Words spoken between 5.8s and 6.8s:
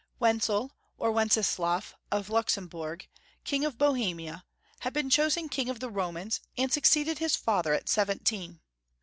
Romans, and